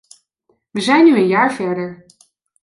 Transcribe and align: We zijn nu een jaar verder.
We 0.71 0.81
zijn 0.81 1.05
nu 1.05 1.15
een 1.15 1.27
jaar 1.27 1.53
verder. 1.53 2.05